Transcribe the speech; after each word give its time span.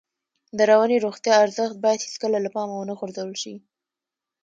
د 0.57 0.59
رواني 0.71 0.97
روغتیا 1.05 1.33
ارزښت 1.45 1.75
باید 1.83 2.03
هېڅکله 2.07 2.37
له 2.45 2.49
پامه 2.55 2.75
ونه 2.77 2.93
غورځول 2.99 3.33
شي. 3.41 3.55